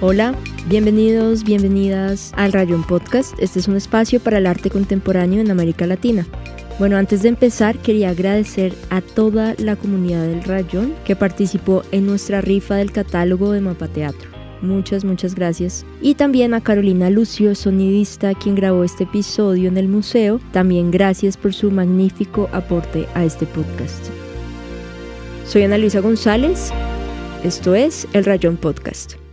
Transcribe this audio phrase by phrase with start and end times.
[0.00, 0.32] Hola,
[0.68, 3.34] bienvenidos, bienvenidas al Rayón Podcast.
[3.40, 6.24] Este es un espacio para el arte contemporáneo en América Latina.
[6.78, 12.06] Bueno, antes de empezar quería agradecer a toda la comunidad del Rayón que participó en
[12.06, 14.30] nuestra rifa del catálogo de Mapa Teatro.
[14.62, 15.84] Muchas, muchas gracias.
[16.00, 20.40] Y también a Carolina Lucio, sonidista, quien grabó este episodio en el museo.
[20.52, 24.04] También gracias por su magnífico aporte a este podcast.
[25.44, 26.70] Soy Ana Luisa González.
[27.42, 29.27] Esto es El Rayón Podcast.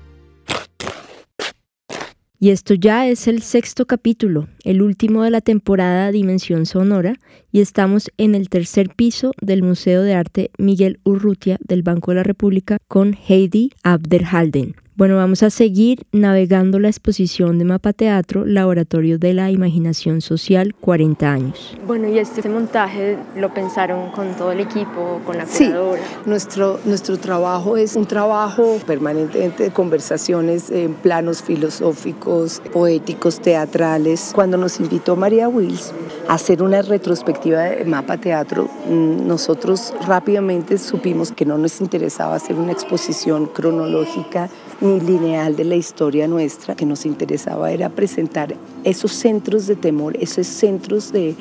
[2.40, 7.16] Y esto ya es el sexto capítulo, el último de la temporada Dimensión Sonora,
[7.52, 12.16] y estamos en el tercer piso del Museo de Arte Miguel Urrutia del Banco de
[12.16, 14.76] la República con Heidi Abderhalden.
[14.98, 20.74] Bueno, vamos a seguir navegando la exposición de Mapa Teatro, Laboratorio de la Imaginación Social,
[20.74, 21.78] 40 años.
[21.86, 26.02] Bueno, y este montaje lo pensaron con todo el equipo, con la curadora.
[26.02, 34.32] Sí, nuestro, nuestro trabajo es un trabajo permanente de conversaciones en planos filosóficos, poéticos, teatrales.
[34.34, 35.92] Cuando nos invitó María Wills
[36.30, 42.36] a hacer una retrospectiva de Mapa Teatro, mm, nosotros rápidamente supimos que no nos interesaba
[42.36, 44.50] hacer una exposición cronológica
[44.82, 50.18] ni lineal de la historia nuestra, que nos interesaba era presentar esos centros de temor,
[50.20, 51.36] esos centros de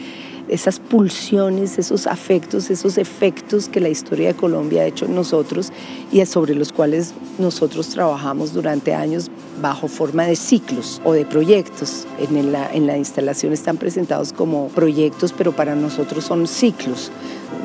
[0.48, 5.72] esas pulsiones, esos afectos, esos efectos que la historia de Colombia ha hecho en nosotros
[6.12, 12.06] y sobre los cuales nosotros trabajamos durante años bajo forma de ciclos o de proyectos.
[12.18, 17.10] En la, en la instalación están presentados como proyectos, pero para nosotros son ciclos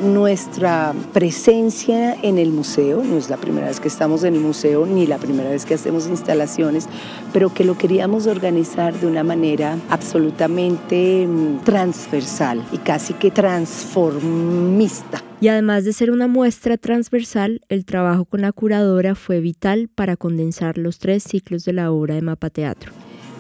[0.02, 4.86] nuestra presencia en el museo, no es la primera vez que estamos en el museo
[4.86, 6.88] ni la primera vez que hacemos instalaciones,
[7.34, 15.22] pero que lo queríamos organizar de una manera absolutamente mm, transversal y casi que transformista.
[15.42, 20.18] Y además de ser una muestra transversal, el trabajo con la curadora fue vital para
[20.18, 22.92] condensar los tres ciclos de la obra de Mapa Teatro.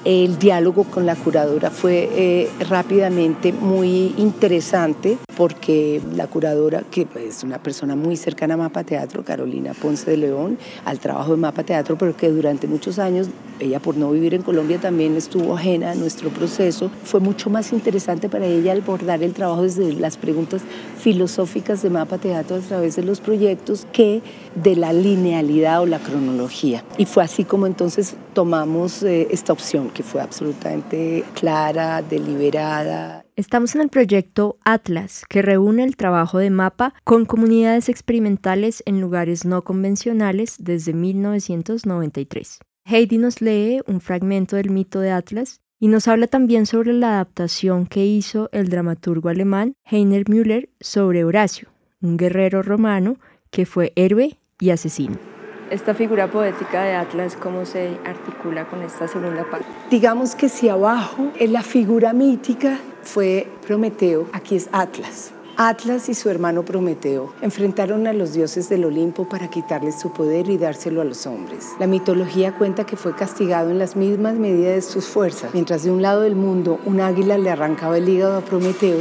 [0.05, 7.45] El diálogo con la curadora fue eh, rápidamente muy interesante porque la curadora, que es
[7.45, 11.63] una persona muy cercana a Mapa Teatro, Carolina Ponce de León, al trabajo de Mapa
[11.63, 13.29] Teatro, pero que durante muchos años,
[13.61, 17.71] ella por no vivir en Colombia también estuvo ajena a nuestro proceso, fue mucho más
[17.71, 20.61] interesante para ella abordar el trabajo desde las preguntas
[20.97, 24.21] filosóficas de Mapa Teatro a través de los proyectos que
[24.61, 26.83] de la linealidad o la cronología.
[26.97, 33.23] Y fue así como entonces tomamos eh, esta opción que fue absolutamente clara, deliberada.
[33.39, 38.99] Estamos en el proyecto Atlas, que reúne el trabajo de mapa con comunidades experimentales en
[38.99, 42.59] lugares no convencionales desde 1993.
[42.83, 47.11] Heidi nos lee un fragmento del mito de Atlas y nos habla también sobre la
[47.11, 51.69] adaptación que hizo el dramaturgo alemán Heiner Müller sobre Horacio,
[52.01, 53.19] un guerrero romano
[53.51, 55.28] que fue héroe y asesino
[55.69, 59.65] esta figura poética de Atlas, ¿cómo se articula con esta segunda parte?
[59.89, 65.31] Digamos que si abajo es la figura mítica fue Prometeo, aquí es Atlas.
[65.61, 70.49] Atlas y su hermano Prometeo enfrentaron a los dioses del Olimpo para quitarles su poder
[70.49, 71.67] y dárselo a los hombres.
[71.79, 75.53] La mitología cuenta que fue castigado en las mismas medidas de sus fuerzas.
[75.53, 78.99] Mientras de un lado del mundo un águila le arrancaba el hígado a Prometeo,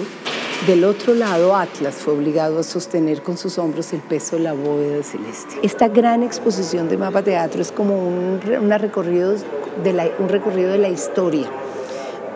[0.67, 4.53] del otro lado, Atlas fue obligado a sostener con sus hombros el peso de la
[4.53, 5.55] bóveda celeste.
[5.63, 9.35] Esta gran exposición de mapa teatro es como un, recorrido
[9.83, 11.49] de la, un recorrido de la historia,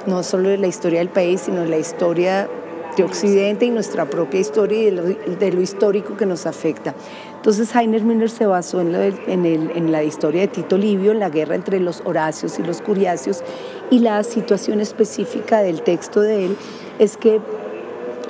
[0.07, 2.49] no solo de la historia del país, sino de la historia
[2.97, 6.95] de Occidente y nuestra propia historia y de lo, histórico que nos afecta.
[7.37, 11.31] Entonces Heiner Müller se basó en, en, en, la historia de Tito Livio, en la
[11.31, 13.43] guerra entre los Horacios y los Curiacios,
[13.91, 16.57] y la situación específica del texto de él
[16.99, 17.41] es que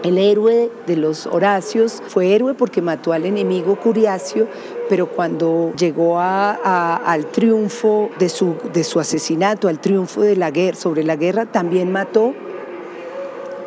[0.02, 4.48] el héroe de los Horacios fue héroe porque mató al enemigo Curiacio,
[4.88, 10.76] pero cuando llegó al triunfo de su, de su asesinato, al triunfo de la guerra,
[10.76, 12.34] sobre la guerra, también mató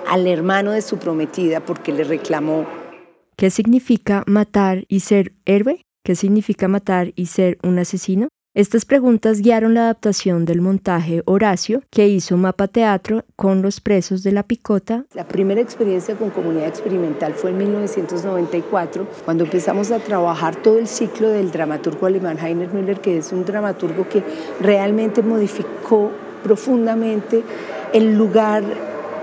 [0.08, 2.66] al hermano de su prometida porque le reclamó.
[3.38, 5.82] ¿Qué significa matar y ser héroe?
[6.04, 8.28] ¿Qué significa matar y ser un asesino?
[8.56, 14.24] Estas preguntas guiaron la adaptación del montaje Horacio que hizo Mapa Teatro con los presos
[14.24, 15.04] de la Picota.
[15.14, 20.88] La primera experiencia con comunidad experimental fue en 1994, cuando empezamos a trabajar todo el
[20.88, 24.24] ciclo del dramaturgo alemán Heiner Müller, que es un dramaturgo que
[24.62, 26.12] realmente modificó
[26.42, 27.44] profundamente
[27.92, 28.64] el lugar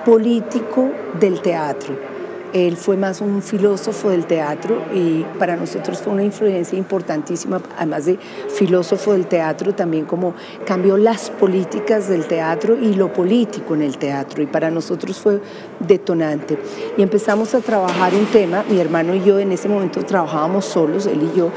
[0.05, 2.12] político del teatro
[2.53, 8.07] Él fue más un filósofo del teatro y para nosotros fue una influencia importantísima, además
[8.07, 8.19] de
[8.49, 10.35] filósofo del teatro, también como
[10.67, 15.41] cambió las políticas del teatro y lo político en el teatro y para nosotros fue
[15.81, 16.59] detonante.
[16.97, 21.07] Y empezamos a trabajar un tema, mi hermano y yo en ese momento trabajábamos solos,
[21.07, 21.51] él y yo,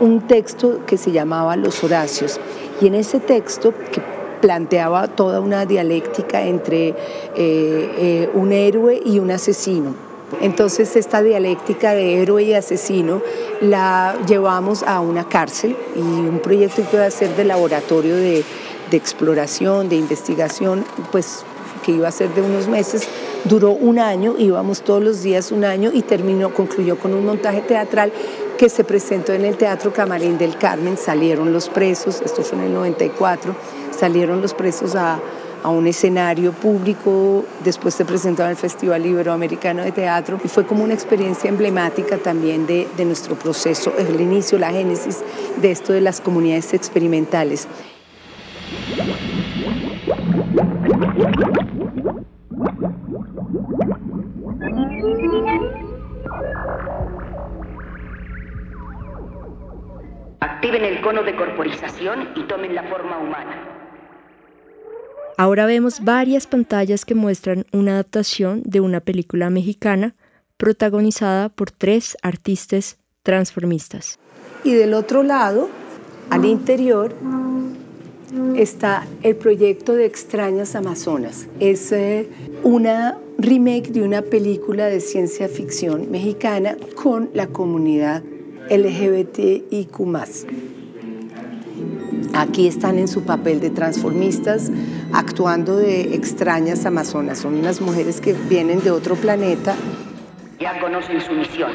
[0.00, 2.40] un texto que se llamaba Los Horacios.
[2.80, 3.74] Y en ese texto,
[4.40, 6.94] planteaba toda una dialéctica entre eh,
[7.36, 10.07] eh, un héroe y un asesino.
[10.40, 13.22] Entonces esta dialéctica de héroe y asesino
[13.60, 18.44] la llevamos a una cárcel y un proyecto que iba a ser de laboratorio de,
[18.92, 21.44] exploración, de investigación, pues
[21.84, 23.08] que iba a ser de unos meses,
[23.44, 27.60] duró un año, íbamos todos los días un año y terminó, concluyó con un montaje
[27.60, 28.12] teatral
[28.58, 32.64] que se presentó en el Teatro Camarín del Carmen, salieron los presos, esto fue en
[32.64, 33.54] el 94,
[33.96, 35.20] salieron los presos a,
[35.62, 40.66] a un escenario público, después se presentó en el Festival Iberoamericano de Teatro y fue
[40.66, 45.18] como una experiencia emblemática también de, de nuestro proceso, el inicio, la génesis
[45.60, 47.68] de esto de las comunidades experimentales.
[60.40, 63.77] Activen el cono de corporización y tomen la forma humana.
[65.40, 70.16] Ahora vemos varias pantallas que muestran una adaptación de una película mexicana
[70.56, 74.18] protagonizada por tres artistas transformistas.
[74.64, 75.68] Y del otro lado,
[76.28, 77.14] al interior,
[78.56, 81.46] está el proyecto de Extrañas Amazonas.
[81.60, 82.28] Es eh,
[82.64, 88.24] una remake de una película de ciencia ficción mexicana con la comunidad
[88.70, 90.00] LGBTIQ.
[92.34, 94.70] Aquí están en su papel de transformistas,
[95.12, 97.38] actuando de extrañas amazonas.
[97.38, 99.74] Son unas mujeres que vienen de otro planeta.
[100.58, 101.72] Ya conocen su misión.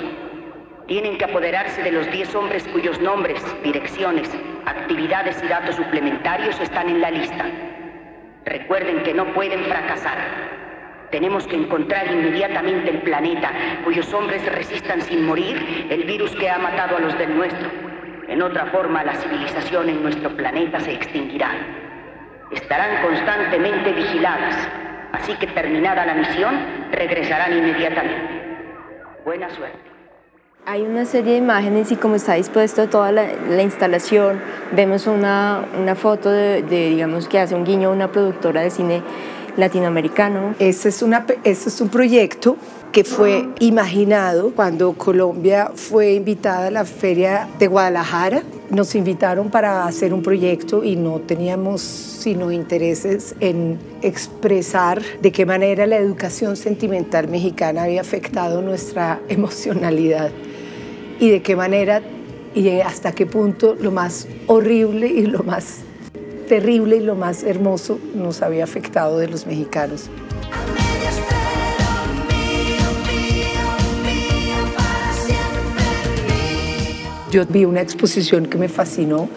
[0.87, 4.29] Tienen que apoderarse de los 10 hombres cuyos nombres, direcciones,
[4.65, 7.45] actividades y datos suplementarios están en la lista.
[8.45, 10.17] Recuerden que no pueden fracasar.
[11.09, 13.51] Tenemos que encontrar inmediatamente el planeta
[13.85, 17.69] cuyos hombres resistan sin morir el virus que ha matado a los del nuestro.
[18.27, 21.51] En otra forma, la civilización en nuestro planeta se extinguirá.
[22.53, 24.55] Estarán constantemente vigiladas,
[25.11, 26.55] así que terminada la misión,
[26.91, 28.43] regresarán inmediatamente.
[29.25, 29.79] Buena suerte.
[30.65, 34.39] Hay una serie de imágenes y como está dispuesto toda la, instalación,
[34.71, 38.69] vemos una, una foto de, de, digamos, que hace un guiño a una productora de
[38.69, 39.01] cine
[39.57, 40.55] latinoamericano.
[40.59, 42.57] Ese es, una, ese es un proyecto
[42.93, 48.43] que fue imaginado cuando Colombia fue invitada a la Feria de Guadalajara.
[48.69, 55.43] Nos invitaron para hacer un proyecto y no teníamos sino intereses en expresar de qué
[55.43, 60.29] manera la educación sentimental mexicana había afectado nuestra emocionalidad
[61.19, 62.03] y de qué manera
[62.53, 65.79] y hasta qué punto lo más horrible y lo más
[66.47, 70.11] terrible y lo más hermoso nos había afectado de los mexicanos.
[77.33, 79.27] Yo vi una exposición que me fascinó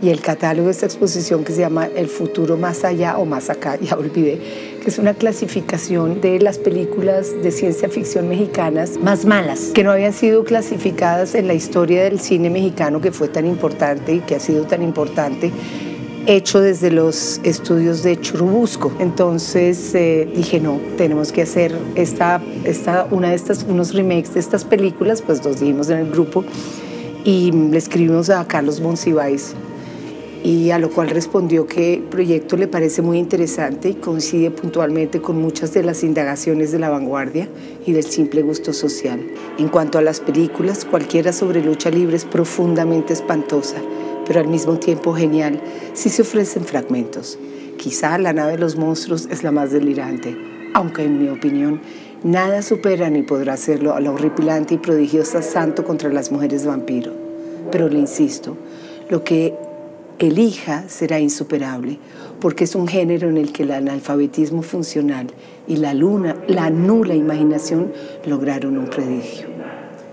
[0.00, 3.50] y el catálogo de esta exposición que se llama El futuro más allá o más
[3.50, 4.38] acá, ya olvidé,
[4.80, 9.90] que es una clasificación de las películas de ciencia ficción mexicanas más malas, que no
[9.90, 14.36] habían sido clasificadas en la historia del cine mexicano que fue tan importante y que
[14.36, 15.50] ha sido tan importante
[16.26, 18.92] hecho desde los estudios de Churubusco.
[19.00, 24.40] Entonces eh, dije, no, tenemos que hacer esta, esta, una de estas, unos remakes de
[24.40, 26.44] estas películas, pues los dimos en el grupo
[27.24, 29.54] y le escribimos a Carlos Monsiváis
[30.42, 35.20] y a lo cual respondió que el proyecto le parece muy interesante y coincide puntualmente
[35.20, 37.48] con muchas de las indagaciones de la vanguardia
[37.84, 39.20] y del simple gusto social.
[39.58, 43.76] En cuanto a las películas, cualquiera sobre lucha libre es profundamente espantosa
[44.30, 45.60] pero al mismo tiempo genial
[45.92, 47.36] si se ofrecen fragmentos.
[47.76, 50.36] Quizá la nave de los monstruos es la más delirante,
[50.72, 51.80] aunque en mi opinión
[52.22, 57.12] nada supera ni podrá hacerlo a la horripilante y prodigiosa Santo contra las mujeres vampiro.
[57.70, 58.56] Pero le insisto,
[59.08, 59.54] lo que
[60.18, 61.98] elija será insuperable,
[62.40, 65.28] porque es un género en el que el analfabetismo funcional
[65.66, 67.92] y la luna, la nula imaginación
[68.26, 69.46] lograron un prodigio.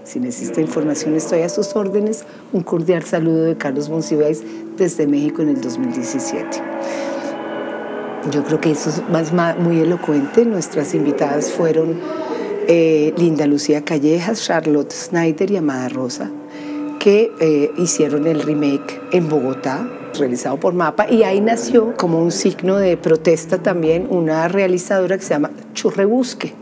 [0.03, 2.23] Si necesita información, estoy a sus órdenes.
[2.53, 4.41] Un cordial saludo de Carlos Monsiváis
[4.77, 6.61] desde México en el 2017.
[8.31, 10.45] Yo creo que eso es más, muy elocuente.
[10.45, 11.99] Nuestras invitadas fueron
[12.67, 16.29] eh, Linda Lucía Callejas, Charlotte Snyder y Amada Rosa,
[16.99, 22.31] que eh, hicieron el remake en Bogotá, realizado por MAPA, y ahí nació como un
[22.31, 26.53] signo de protesta también una realizadora que se llama Churrebusque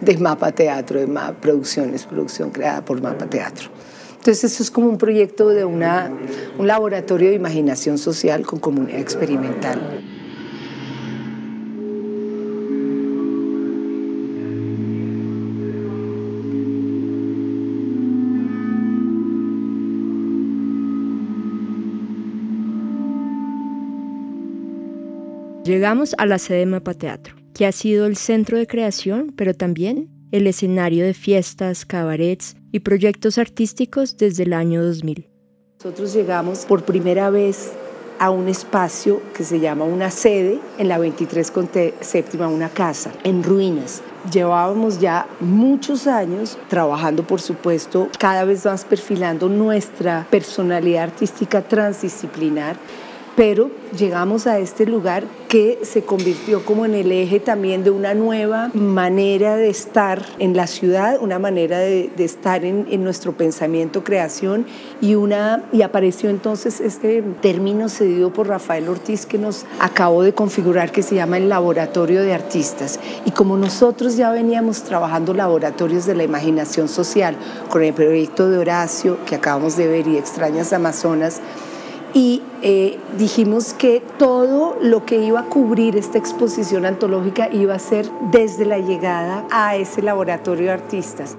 [0.00, 3.68] de Mapa Teatro, de Mapa Producciones, producción creada por Mapa Teatro.
[4.16, 6.10] Entonces, eso es como un proyecto de una,
[6.58, 9.80] un laboratorio de imaginación social con comunidad experimental.
[25.66, 29.52] Llegamos a la sede de Mapa Teatro, que ha sido el centro de creación, pero
[29.52, 35.28] también el escenario de fiestas, cabarets y proyectos artísticos desde el año 2000.
[35.82, 37.72] Nosotros llegamos por primera vez
[38.20, 41.68] a un espacio que se llama una sede en la 23 con
[42.00, 44.02] séptima, una casa en ruinas.
[44.32, 52.76] Llevábamos ya muchos años trabajando, por supuesto, cada vez más perfilando nuestra personalidad artística transdisciplinar
[53.36, 58.14] pero llegamos a este lugar que se convirtió como en el eje también de una
[58.14, 64.66] nueva manera de estar en la ciudad, una manera de, estar en, nuestro pensamiento, creación,
[65.00, 70.32] y, una, y apareció entonces este término cedido por Rafael Ortiz que nos acabó de
[70.32, 72.98] configurar que se llama el Laboratorio de Artistas.
[73.26, 77.36] Y como nosotros ya veníamos trabajando laboratorios de la imaginación social
[77.68, 81.40] con el proyecto de Horacio que acabamos de ver y Extrañas Amazonas,
[82.16, 87.78] y eh, dijimos que todo lo que iba a cubrir esta exposición antológica iba a
[87.78, 91.36] ser desde la llegada a ese laboratorio de artistas.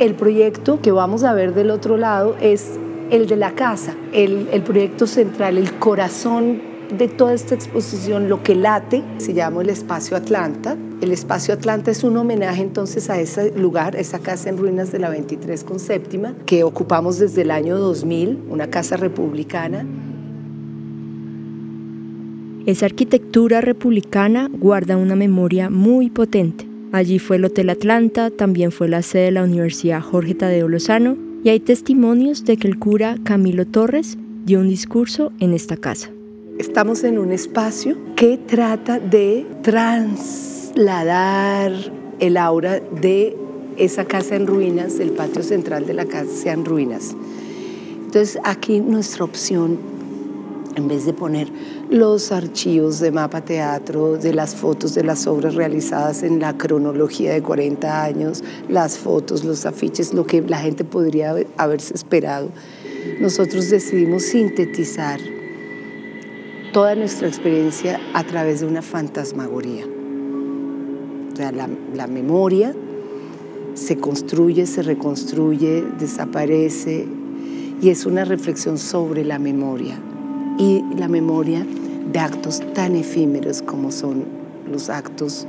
[0.00, 2.72] El proyecto que vamos a ver del otro lado es
[3.10, 8.42] el de la casa, el, el proyecto central, el corazón de toda esta exposición, lo
[8.42, 10.76] que late, se llama el Espacio Atlanta.
[11.02, 15.00] El Espacio Atlanta es un homenaje entonces a ese lugar, esa casa en ruinas de
[15.00, 19.84] la 23 con séptima, que ocupamos desde el año 2000, una casa republicana.
[22.66, 26.68] Esa arquitectura republicana guarda una memoria muy potente.
[26.92, 31.16] Allí fue el Hotel Atlanta, también fue la sede de la Universidad Jorge Tadeo Lozano
[31.42, 36.10] y hay testimonios de que el cura Camilo Torres dio un discurso en esta casa.
[36.60, 39.44] Estamos en un espacio que trata de
[40.74, 41.72] trasladar
[42.18, 43.36] el aura de
[43.76, 47.14] esa casa en ruinas, el patio central de la casa en ruinas.
[48.04, 49.78] Entonces aquí nuestra opción,
[50.76, 51.48] en vez de poner
[51.90, 57.32] los archivos de mapa teatro, de las fotos de las obras realizadas en la cronología
[57.32, 62.48] de 40 años, las fotos, los afiches, lo que la gente podría haberse esperado,
[63.20, 65.20] nosotros decidimos sintetizar
[66.72, 69.86] toda nuestra experiencia a través de una fantasmagoría.
[71.32, 72.74] O sea, la, memoria
[73.74, 77.06] se construye, se reconstruye, desaparece
[77.80, 79.98] y es una reflexión sobre la memoria
[80.58, 81.66] y la memoria
[82.12, 84.24] de actos tan efímeros como son
[84.70, 85.46] los actos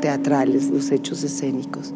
[0.00, 1.92] teatrales, los hechos escénicos.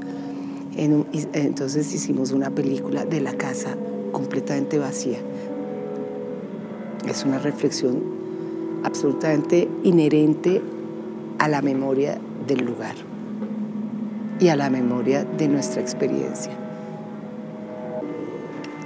[0.75, 3.76] entonces hicimos una película de la casa
[4.11, 5.18] completamente vacía.
[7.09, 8.02] Es una reflexión
[8.83, 10.61] absolutamente inherente
[11.38, 12.18] a la memoria
[12.49, 13.08] del lugar
[14.40, 16.52] y a la memoria de nuestra experiencia.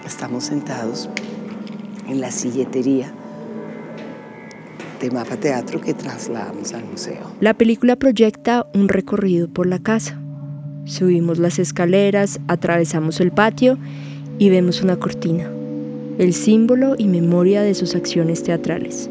[0.07, 1.09] Estamos sentados
[2.09, 3.13] en la silletería
[5.01, 7.33] de Mapa Teatro que trasladamos al museo.
[7.41, 10.19] La película proyecta un recorrido por la casa.
[10.85, 13.79] Subimos las escaleras, atravesamos el patio
[14.39, 15.51] y vemos una cortina,
[16.19, 19.11] el símbolo y memoria de sus acciones teatrales.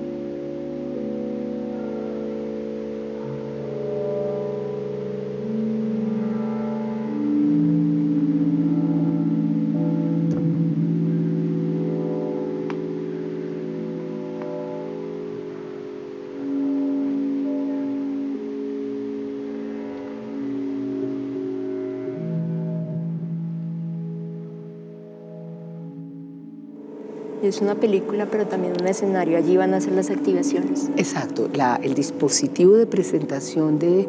[27.41, 29.35] Es una película, pero también un escenario.
[29.35, 30.91] Allí van a hacer las activaciones.
[30.95, 31.49] Exacto.
[31.81, 34.07] el dispositivo de presentación de,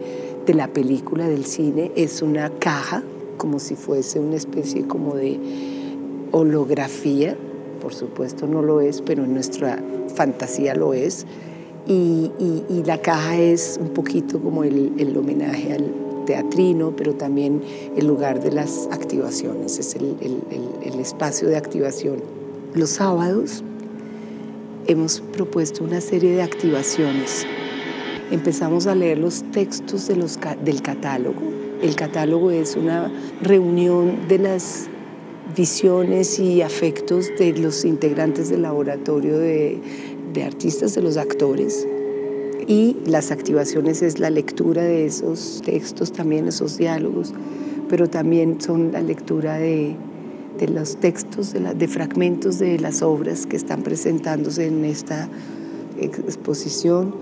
[0.49, 3.03] la película del cine es una caja,
[3.39, 5.41] como si fuese una especie como de
[6.31, 7.35] holografía.
[7.81, 9.83] Por supuesto no lo es, pero en nuestra
[10.15, 11.25] fantasía lo es.
[11.87, 12.31] Y,
[12.85, 15.91] la caja es un poquito como el, homenaje al
[16.27, 17.63] teatrino, pero también
[17.97, 22.42] el lugar de las activaciones, es el espacio de activación
[22.75, 23.63] los sábados
[24.87, 27.47] hemos propuesto una serie de activaciones.
[28.31, 31.41] Empezamos a leer los textos del catálogo.
[31.83, 33.13] El catálogo es una
[33.43, 34.87] reunión de las
[35.55, 39.81] visiones y afectos de los integrantes del laboratorio de
[40.45, 41.87] artistas, de los actores.
[42.67, 47.35] Y las activaciones es la lectura de esos textos, también esos diálogos,
[47.89, 49.97] pero también son la lectura de,
[50.59, 55.29] de los textos, de, de fragmentos de las obras que están presentándose en esta
[55.99, 57.15] exposición.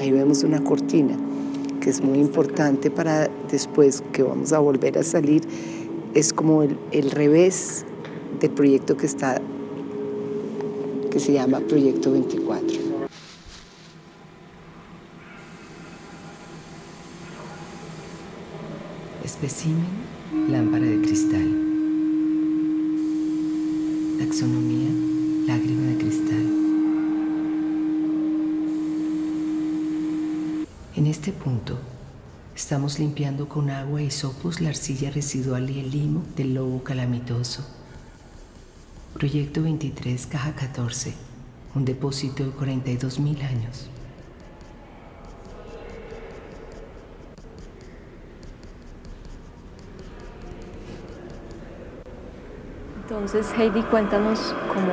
[0.00, 1.16] Ahí vemos una cortina
[1.80, 5.42] que es muy importante para después que vamos a volver a salir.
[6.14, 7.84] Es como el, el revés
[8.40, 9.40] del proyecto que está
[11.10, 12.91] que se llama Proyecto 24.
[19.24, 19.86] Especimen,
[20.48, 21.48] lámpara de cristal.
[24.18, 24.90] Taxonomía,
[25.46, 26.46] lágrima de cristal.
[30.96, 31.78] En este punto,
[32.54, 37.64] estamos limpiando con agua y sopos la arcilla residual y el limo del lobo calamitoso
[39.14, 41.12] Proyecto 23, Caja 14,
[41.74, 43.88] un depósito de 42 mil años.
[53.24, 54.92] Entonces, Heidi, cuéntanos cómo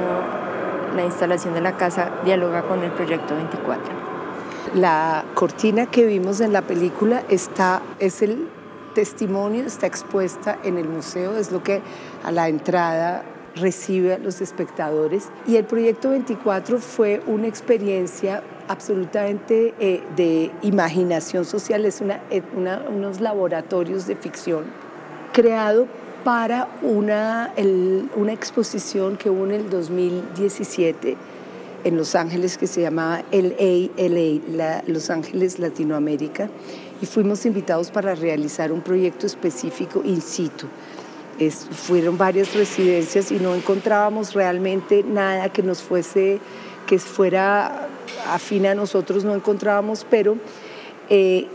[0.96, 3.84] la instalación de la casa dialoga con el proyecto 24.
[4.76, 8.48] La cortina que vimos en la película está, es el
[8.94, 11.82] testimonio, está expuesta en el museo, es lo que
[12.24, 13.24] a la entrada
[13.56, 15.30] recibe a los espectadores.
[15.48, 22.84] Y el proyecto 24 fue una experiencia absolutamente eh, de imaginación social, es eh, una,
[22.90, 24.66] unos laboratorios de ficción
[25.34, 25.88] creado
[26.24, 27.54] para una,
[28.16, 31.18] una exposición que hubo en el 2017
[31.84, 36.50] en Los Ángeles que se llamaba LA, LA, Los Ángeles Latinoamérica,
[37.02, 40.68] y fuimos invitados para realizar un proyecto específico in situ.
[41.72, 46.40] Fueron varias residencias y no encontrábamos realmente nada que nos fuese,
[46.86, 47.88] que fuera
[48.28, 50.36] afín a nosotros, no encontrábamos, pero
[51.10, 51.48] eh,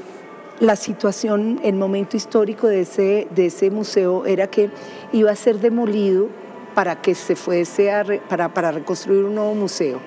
[0.60, 4.70] la situación, el momento histórico de ese, de ese museo era que
[5.12, 6.28] iba a ser demolido
[6.74, 7.90] para que se fuese
[8.28, 10.00] para, para reconstruir un nuevo museo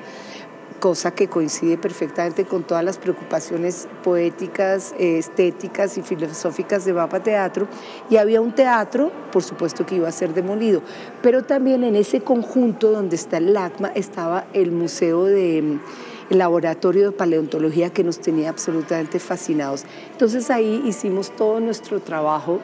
[0.79, 7.67] cosa que coincide perfectamente con todas las preocupaciones poéticas, estéticas y filosóficas de Mapa Teatro.
[8.09, 10.81] Y había un teatro, por supuesto que iba a ser demolido,
[11.21, 15.79] pero también en ese conjunto donde está el LACMA estaba el Museo de
[16.29, 19.83] el laboratorio de paleontología que nos tenía absolutamente fascinados.
[20.11, 22.59] Entonces ahí hicimos todo nuestro trabajo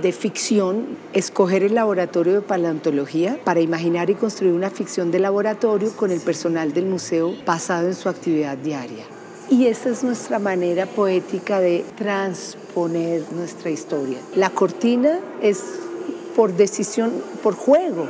[0.00, 5.94] de ficción, escoger el laboratorio de paleontología para imaginar y construir una ficción de laboratorio
[5.94, 9.04] con el personal del museo basado en su actividad diaria.
[9.50, 14.18] Y esa es nuestra manera poética de transponer nuestra historia.
[14.34, 15.62] La cortina es
[16.34, 18.08] por decisión, por juego,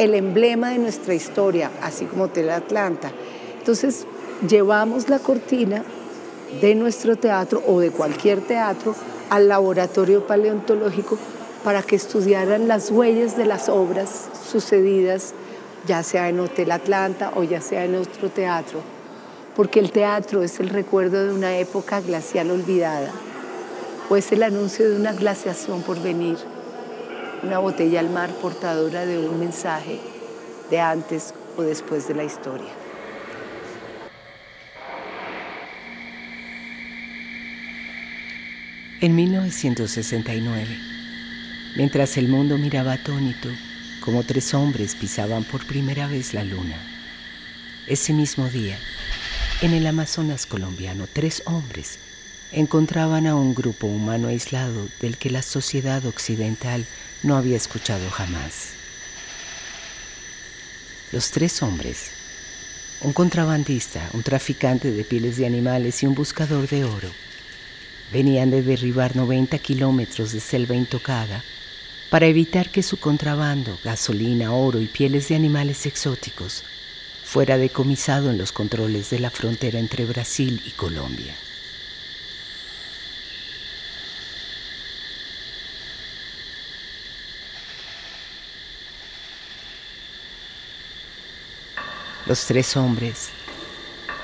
[0.00, 3.12] el emblema de nuestra historia, así como Tel Atlanta.
[3.58, 4.06] Entonces,
[4.48, 5.84] llevamos la cortina
[6.62, 8.94] de nuestro teatro o de cualquier teatro
[9.28, 11.18] al laboratorio paleontológico
[11.62, 15.34] para que estudiaran las huellas de las obras sucedidas,
[15.86, 18.80] ya sea en Hotel Atlanta o ya sea en otro teatro,
[19.54, 23.10] porque el teatro es el recuerdo de una época glacial olvidada,
[24.08, 26.38] o es el anuncio de una glaciación por venir,
[27.42, 29.98] una botella al mar portadora de un mensaje
[30.70, 32.68] de antes o después de la historia.
[39.00, 40.66] En 1969,
[41.76, 43.48] mientras el mundo miraba atónito
[44.04, 46.76] como tres hombres pisaban por primera vez la luna,
[47.86, 48.76] ese mismo día,
[49.62, 51.98] en el Amazonas colombiano, tres hombres
[52.52, 56.84] encontraban a un grupo humano aislado del que la sociedad occidental
[57.22, 58.70] no había escuchado jamás.
[61.12, 62.10] Los tres hombres,
[63.02, 67.10] un contrabandista, un traficante de pieles de animales y un buscador de oro,
[68.12, 71.44] Venían de derribar 90 kilómetros de selva intocada
[72.10, 76.64] para evitar que su contrabando, gasolina, oro y pieles de animales exóticos
[77.24, 81.36] fuera decomisado en los controles de la frontera entre Brasil y Colombia.
[92.30, 93.30] Los tres hombres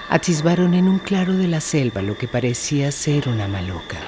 [0.09, 3.99] atisbaron en un claro de la selva lo que parecía ser una maloca.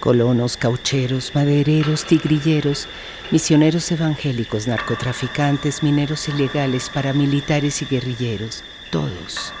[0.00, 2.88] Colonos, caucheros, madereros, tigrilleros,
[3.30, 9.52] misioneros evangélicos, narcotraficantes, mineros ilegales, paramilitares y guerrilleros, todos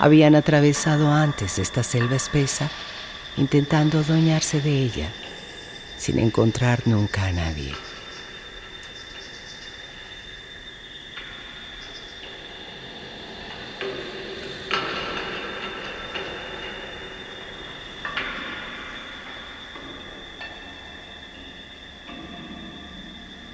[0.00, 2.68] habían atravesado antes esta selva espesa
[3.36, 5.08] intentando adueñarse de ella
[5.98, 7.91] sin encontrar nunca a nadie.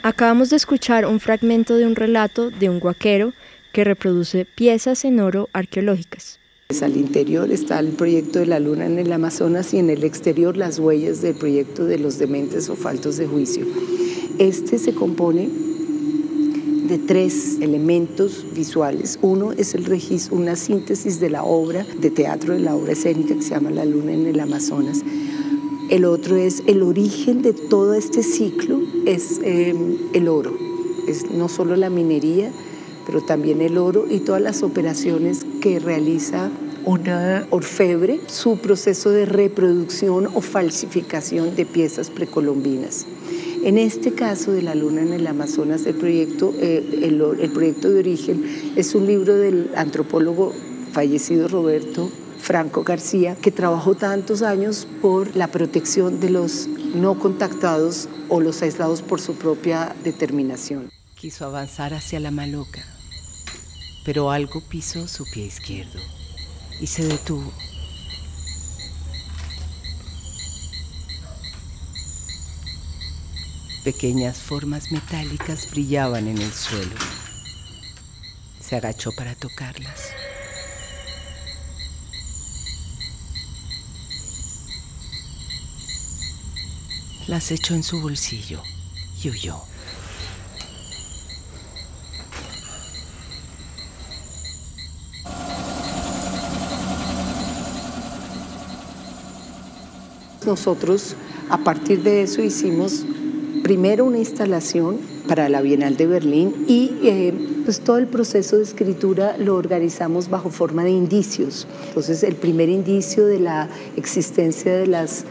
[0.09, 3.35] Acabamos de escuchar un fragmento de un relato de un guaquero
[3.73, 6.39] que reproduce piezas en oro arqueológicas.
[6.81, 10.57] Al interior está el proyecto de la luna en el Amazonas y en el exterior
[10.57, 13.67] las huellas del proyecto de los dementes o faltos de juicio.
[14.39, 15.51] Este se compone
[16.89, 19.19] de tres elementos visuales.
[19.21, 23.35] Uno es el registro, una síntesis de la obra de teatro, de la obra escénica
[23.35, 25.03] que se llama La luna en el Amazonas.
[25.89, 30.55] El otro es el origen de todo este ciclo, es em, el oro.
[31.07, 32.53] Es no solo la minería,
[33.07, 36.51] pero también el oro y todas las operaciones que realiza
[36.85, 43.07] una orfebre, su proceso de reproducción o falsificación de piezas precolombinas.
[43.65, 48.01] En este caso de la luna en el Amazonas, el proyecto, eh, el proyecto de
[48.01, 48.45] origen
[48.77, 50.53] es un libro del antropólogo
[50.93, 58.09] fallecido Roberto Franco García, que trabajó tantos años por la protección de los no contactados
[58.29, 60.91] o los aislados por su propia determinación.
[61.15, 62.85] Quiso avanzar hacia la maloca,
[64.05, 65.99] pero algo pisó su pie izquierdo
[66.81, 67.53] y se detuvo.
[73.85, 76.95] Pequeñas formas metálicas brillaban en el suelo.
[78.61, 80.11] Se agachó para tocarlas.
[87.29, 88.63] Las echó en su bolsillo
[89.23, 89.57] y huyó.
[100.47, 101.17] Nosotros
[101.51, 103.05] a partir de eso hicimos
[103.63, 104.97] primero una instalación
[105.29, 107.35] para la Bienal de Berlín y eh,
[107.67, 111.67] pues todo el proceso de escritura lo organizamos bajo forma de indicios.
[111.89, 115.27] Entonces el primer indicio de la existencia de las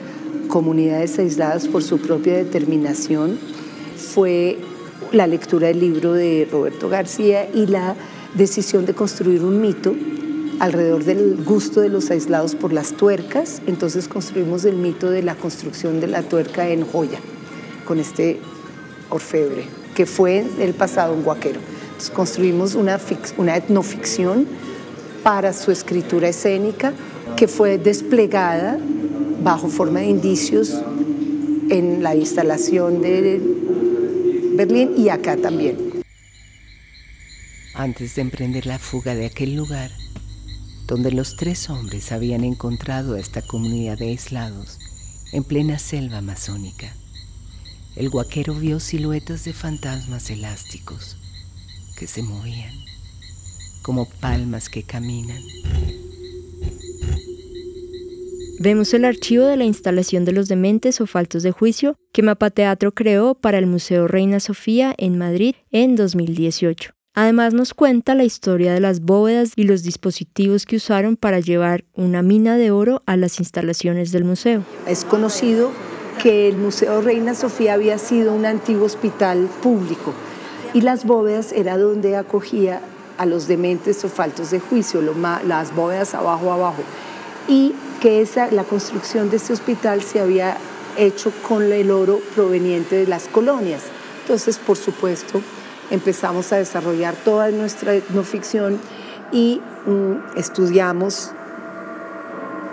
[0.47, 3.37] comunidades aisladas por su propia determinación
[3.95, 4.57] fue
[5.11, 7.95] la lectura del libro de Roberto García y la
[8.35, 9.95] decisión de construir un mito
[10.59, 15.35] alrededor del gusto de los aislados por las tuercas, entonces construimos el mito de la
[15.35, 17.19] construcción de la tuerca en joya,
[17.85, 18.39] con este
[19.09, 21.59] orfebre, que fue el pasado un guaquero.
[21.87, 22.99] Entonces construimos una,
[23.37, 24.47] una etnoficción
[25.23, 26.93] para su escritura escénica
[27.35, 28.79] que fue desplegada
[29.47, 30.73] bajo forma de indicios
[31.69, 33.41] en la instalación de
[34.57, 36.03] Berlín y acá también.
[37.73, 39.89] Antes de emprender la fuga de aquel lugar,
[40.85, 44.79] donde los tres hombres habían encontrado a esta comunidad de aislados
[45.31, 46.93] en plena selva amazónica.
[47.95, 51.15] El guaquero vio siluetas de fantasmas elásticos
[51.97, 52.75] que se movían
[53.81, 55.41] como palmas que caminan.
[58.59, 62.49] Vemos el archivo de la instalación de los dementes o faltos de juicio que Mapa
[62.49, 66.91] Teatro creó para el Museo Reina Sofía en Madrid en 2018.
[67.13, 71.85] Además nos cuenta la historia de las bóvedas y los dispositivos que usaron para llevar
[71.93, 74.63] una mina de oro a las instalaciones del museo.
[74.87, 75.71] Es conocido
[76.21, 80.15] que el Museo Reina Sofía había sido un antiguo hospital público
[80.73, 82.81] y las bóvedas era donde acogía
[83.19, 85.01] a los dementes o faltos de juicio,
[85.45, 86.81] las bóvedas abajo abajo.
[87.47, 90.57] Y que esa, la construcción de este hospital se había
[90.97, 93.83] hecho con el oro proveniente de las colonias.
[94.21, 95.41] Entonces, por supuesto,
[95.89, 98.79] empezamos a desarrollar toda nuestra no ficción
[99.31, 101.31] y mm, estudiamos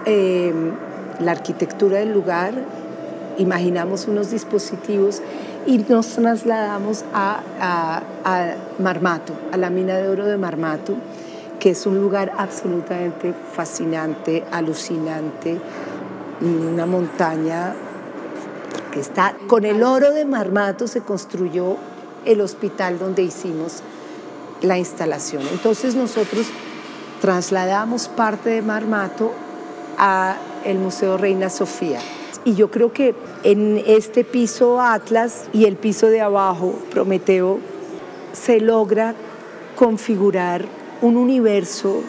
[0.04, 0.72] em,
[1.20, 2.54] la arquitectura del lugar,
[3.38, 5.22] imaginamos unos dispositivos
[5.66, 10.94] y nos trasladamos a, a, Marmato, a la mina de oro de Marmato,
[11.64, 15.59] que es un lugar absolutamente fascinante, alucinante,
[16.42, 17.74] una montaña
[18.92, 21.79] que está con el oro de Marmato se construyó
[22.27, 23.83] el hospital donde hicimos
[24.61, 25.42] la instalación.
[25.53, 26.48] Entonces nosotros
[27.22, 29.33] trasladamos parte de Marmato
[29.96, 32.00] a el Museo Reina Sofía.
[32.44, 37.59] Y yo creo que en este piso Atlas y el piso de abajo, Prometeo,
[38.35, 39.14] se logra
[39.77, 42.02] configurar un universo,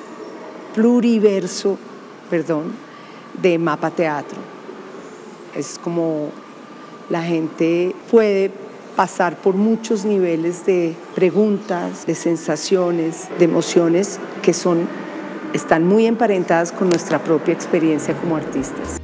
[0.73, 1.77] pluriverso,
[2.29, 2.71] perdón,
[3.41, 4.37] de mapa teatro.
[5.53, 6.29] Es como
[7.09, 8.51] la gente puede
[8.95, 14.87] pasar por muchos niveles de preguntas, de sensaciones, de emociones que son,
[15.51, 19.01] están muy emparentadas con nuestra propia experiencia como artistas.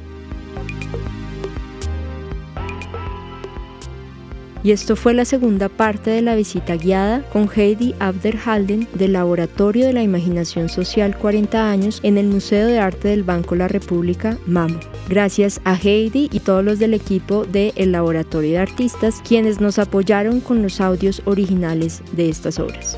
[4.64, 9.86] Y esto fue la segunda parte de la visita guiada con Heidi Abderhalden del Laboratorio
[9.86, 14.38] de la Imaginación Social 40 años en el Museo de Arte del Banco La República,
[14.46, 14.78] MAMO.
[15.08, 19.80] Gracias a Heidi y todos los del equipo de El Laboratorio de Artistas quienes nos
[19.80, 22.96] apoyaron con los audios originales de estas obras.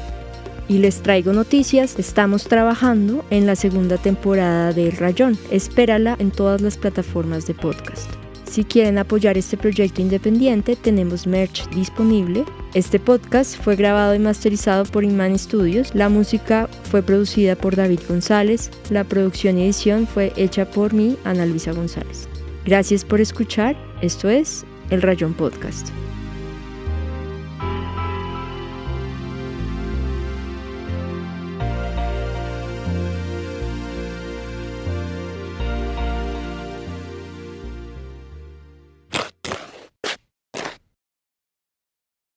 [0.69, 5.39] Y les traigo noticias, estamos trabajando en la segunda temporada de El Rayón.
[5.51, 8.24] Espérala en todas las plataformas de podcast.
[8.55, 12.45] Si quieren apoyar este proyecto independiente, tenemos merch disponible.
[12.73, 15.93] Este podcast fue grabado y masterizado por Inman Studios.
[15.93, 18.71] La música fue producida por David González.
[18.91, 22.29] La producción y edición fue hecha por mí, Ana Luisa González.
[22.65, 23.75] Gracias por escuchar.
[24.03, 25.89] Esto es El Rayón Podcast.